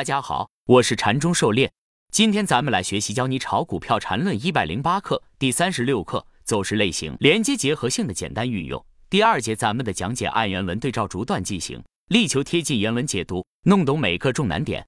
[0.00, 1.70] 大家好，我是禅中狩猎。
[2.10, 8.82] 今天咱们来学习教你炒股票禅论一百零八课第三十六课走势类型连接结合性的简单运用。
[9.10, 14.86] 第二节咱们的讲解按原文对照逐段进行，力求贴近原文解读，弄懂每个重难点。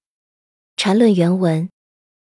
[0.79, 1.69] 禅论原文，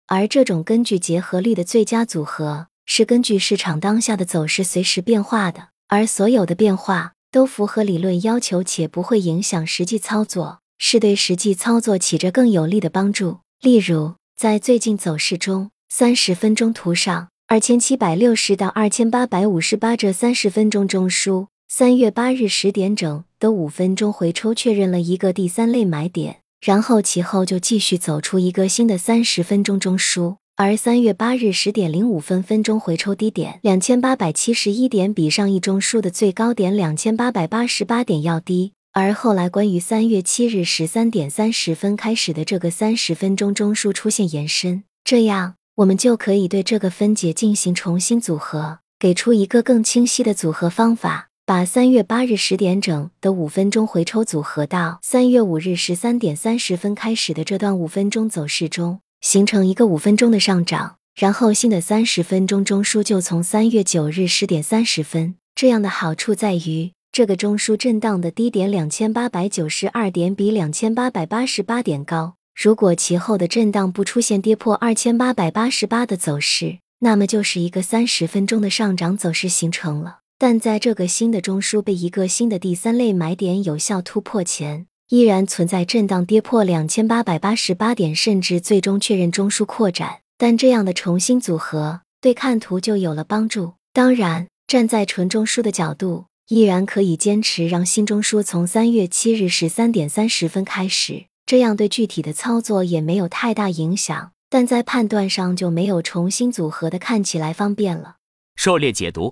[0.08, 10.62] 而这种根据结合力的最佳组合，是根据市场当下的走势随时变化的，而所有的变化都符合理论要求且不会影响实际操作。
[10.80, 13.38] 是对实际操作起着更有力的帮助。
[13.62, 30.38] 例如，在最近走势中，三十分钟图上二千七百六十到二千八百五十八这三十分钟中枢，三月八日十点整的五分钟回抽确认了一个第三类买点，然后其后就继续走出一个新的三十分钟中枢。
[30.56, 38.74] 而三月八日十点零五分分钟回抽低点两千八百七十一点，比上一中枢的最高点两千八百八十八点要低。
[38.92, 51.28] 而后来，关于三月七日十三点三十分开始的这个三十分钟中枢出现延伸，这样我们就可以对这个分解进行重新组合，给出一个更清晰的组合方法。
[51.46, 65.36] 把三月八日十点整的五分钟回抽组合到三月五日十三点三十分开始的这段五分钟走势中，形成一个五分钟的上涨，然后新的三十分钟中枢就从三月九日十点三十分。
[65.56, 66.92] 这样的好处在于。
[67.12, 72.36] 这个中枢震荡的低点两千八百九十二点比两千八百八十八点高。
[72.56, 80.20] 如果其后的震荡不出现跌破二千八百八十八的走势，那么就是一个三十分钟的上涨走势形成了。
[80.38, 90.20] 但在这个新的中枢被一个新的第三类买点有效突破前，依然存在震荡跌破两千八百八十八点，甚至最终确认中枢扩展。
[90.38, 93.74] 但这样的重新组合对看图就有了帮助。
[93.92, 96.26] 当然，站在纯中枢的角度。
[96.50, 108.16] 依然可以坚持让新中枢从三月七日十三点三十分开始，这样对具体的操作也没有太大影响，但在判断上就没有重新组合的看起来方便了。
[108.56, 109.32] 狩猎解读，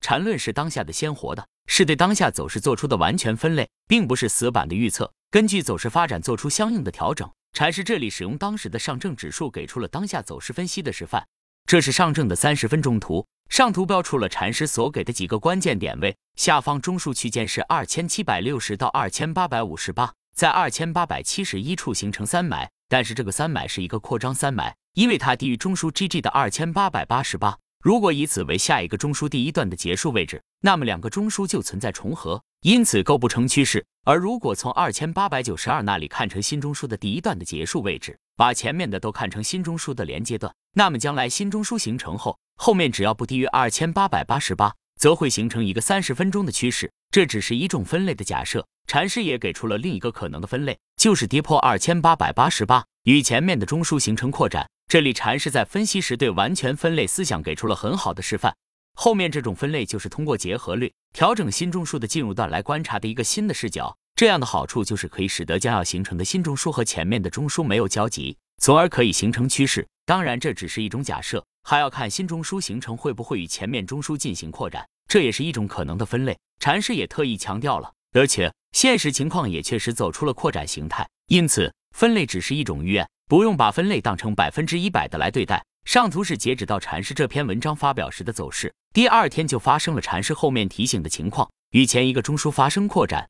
[0.00, 7.30] 缠论是当下的鲜活的，是对当下走势做出的完全分类，并不是死板的预测，根据走势发展做出相应的调整。
[7.52, 11.24] 禅师这里使用当时的上证指数给出了当下走势分析的示范。
[11.66, 27.58] 这是上证的三十分钟图，上图标出了禅师所给的几个关键点位，下方中枢区间是二千七百六十到二千八百五十八，在二千八百七十一处形成三买，但是这个三买是一个扩张三买，因为它低于中枢 GG 的二千八百八十八。
[27.82, 33.84] 如果以此为下一个中枢第一段的结束位置，那么两个中枢就存在重合，因此构不成趋势。
[34.04, 46.90] 而如果从二千八百九十二那里看成新中枢的第一段的结束位置，把前面的都看成新中枢的连接段，那么将来新中枢形成后，后面只要不低于二千八百八十八，则会形成一个三十分钟的趋势。
[47.10, 54.68] 这只是一种分类的假设，禅师也给出了另一个可能的分类，就是跌破二千八百八十八，与前面的中枢形成扩展。
[54.88, 58.54] 这里禅师在分析时对完全分类思想给出了很好的示范。
[59.00, 63.96] 后面这种分类就是通过结合律调整新中枢的进入段来观察的一个新的视角。
[64.16, 69.86] 这样的好处就是可以使得将要形成的新中枢和前面的中枢没有交集，从而可以形成趋势。
[70.04, 76.36] 当然，这只是一种假设，还要看新中枢形成会不会与前面中枢进行扩展，这也是一种可能的分类。
[76.58, 83.08] 禅师也特意强调了，而且现实情况也确实走出了扩展形态，因此分类只是一种预案。
[83.28, 85.62] 不用把分类当成百分之一百的来对待。
[85.84, 93.28] 上图是截止到禅师这篇文章发表时的走势，第二天就发生了禅师后面提醒的情况，与前一个中枢发生扩展。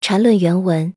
[0.00, 0.94] 禅论原文，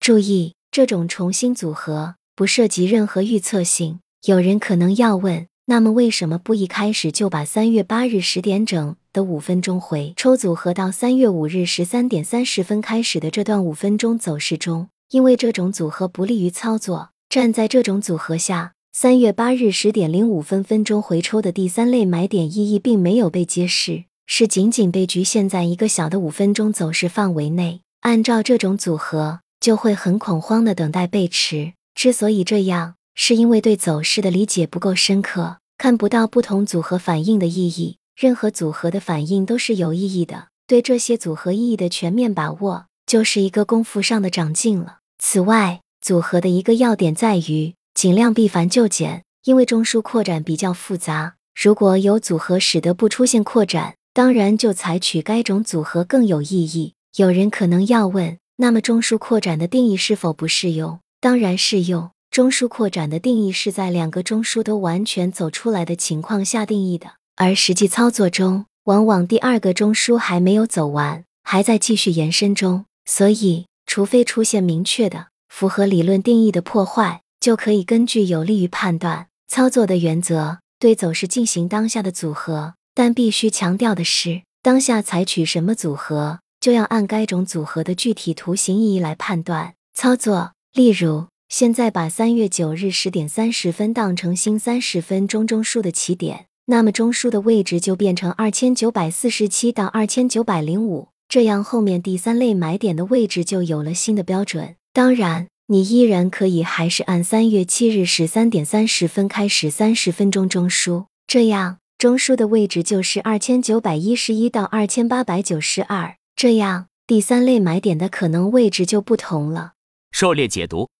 [0.00, 4.00] 注意这种重新组合不涉及任何预测性。
[4.26, 14.88] 有人可能要问，那么为什么不一开始就把三月八日十点整的五分钟回抽组合到三月五日十三点三十分开始的这段五分钟走势中？
[15.10, 17.10] 因为这种组合不利于操作。
[17.28, 27.82] 站在这种组合下，三月八日十点零五分分钟回抽的第三类买点意义并没有被揭示，是仅仅被局限在一个小的五分钟走势范围内。
[28.00, 31.74] 按照这种组合，就会很恐慌的等待背驰。
[31.94, 37.98] 之所以这样，是因为对走势的理解不够深刻，看不到不同组合反应的意义。
[38.16, 45.00] 任何组合的反应都是有意义的，对这些组合意义的全面把握，就是一个功夫上的长进了。
[45.18, 51.34] 此外，组合的一个要点在于尽量避繁就简，因为中枢扩展比较复杂。
[51.60, 56.94] 如果有组合使得不出现扩展，当然就采取该种组合更有意义。
[57.16, 61.00] 有人可能要问，那么中枢扩展的定义是否不适用？
[61.20, 62.10] 当然适用。
[62.30, 72.84] 中枢扩展的定义是在两个中枢都完全走出来的情况下定义的，而实际操作中，往往第二个中枢还没有走完，还在继续延伸中。
[73.06, 75.28] 所以，除非出现明确的。
[75.48, 82.74] 符合理论定义的破坏，就可以根据有利于判断操作的原则，对走势进行当下的组合。
[82.94, 90.52] 但必须强调的是，当下采取什么组合，就要按该种组合的具体图形意义来判断操作。
[90.72, 104.74] 例如，现在把三月九日十点三十分当成新三十分钟中枢的起点，那么中枢的位置就变成二千九百四十七到二千九百零五，这样后面第三类买点的位置就有了新的标准。
[104.98, 111.78] 当然，你依然可以还是按三月七日十三点三十分开始三十分钟中枢，这样。
[111.98, 119.74] 中枢的位置就是二千九百一十一到二千八百九十二，这样第三类买点的可能位置就不同了。
[120.10, 120.90] 狩猎解读，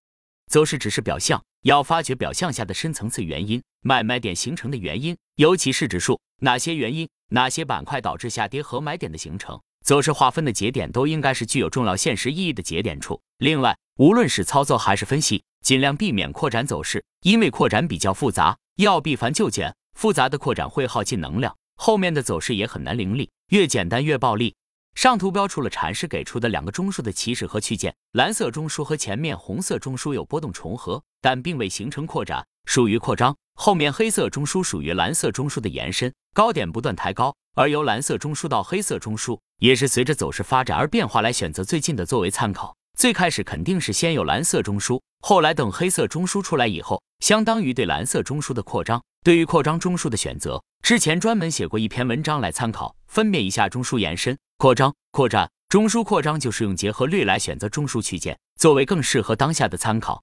[0.48, 13.20] 走势只是表象，要发掘表象下的深层次原因，买卖点形成的原因，尤其是指数哪些原因、哪些板块导致下跌和买点的形成，走势划分的节点都应该是具有重要现实意义的节点处。
[13.38, 19.74] 另外，无论是操作还是分析，尽量避免扩展走势，因为扩展比较复杂，要避繁就简。
[19.94, 23.28] 复杂的扩展会耗尽能量，后面的走势也很难凌厉。
[23.48, 24.54] 越简单越暴力。
[24.94, 33.36] 上图标出了禅师给出的两个中枢的起始和区间，蓝色中枢和前面红色中枢有波动重合，但并未形成扩展，属于扩张。
[33.54, 42.72] 后面黑色中枢属于蓝色中枢的延伸，高点不断抬高，而由蓝色中枢到黑色中枢也是随着走势发展而变化来选择最近的作为参考。
[42.96, 49.02] 最开始肯定是先有蓝色中枢，后来等黑色中枢出来以后，相当于对蓝色中枢的扩张。
[49.24, 60.22] 对于扩张中枢的选择，之前专门写过一篇文章来参考，分辨一下中枢延伸、扩张、扩展、中枢扩张，就是用结合率来选择中枢区间，作为更适合当下的参考。